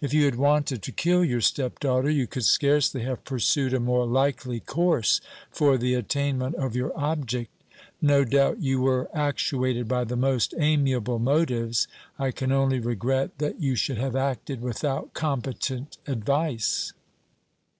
If 0.00 0.12
you 0.12 0.24
had 0.24 0.34
wanted 0.34 0.82
to 0.82 0.90
kill 0.90 1.24
your 1.24 1.40
stepdaughter, 1.40 2.10
you 2.10 2.26
could 2.26 2.42
scarcely 2.44 3.02
have 3.02 3.22
pursued 3.22 3.72
a 3.72 3.78
more 3.78 4.06
likely 4.08 4.58
course 4.58 5.20
for 5.52 5.78
the 5.78 5.94
attainment 5.94 6.56
of 6.56 6.74
your 6.74 6.90
object. 6.98 7.52
No 8.02 8.24
doubt 8.24 8.60
you 8.60 8.80
were 8.80 9.08
actuated 9.14 9.86
by 9.86 10.02
the 10.02 10.16
most 10.16 10.52
amiable 10.58 11.20
motives. 11.20 11.86
I 12.18 12.32
can 12.32 12.50
only 12.50 12.80
regret 12.80 13.38
that 13.38 13.60
you 13.60 13.76
should 13.76 13.98
have 13.98 14.16
acted 14.16 14.60
without 14.62 15.14
competent 15.14 15.98
advice." 16.08 16.92